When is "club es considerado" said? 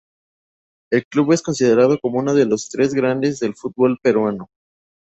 1.05-1.99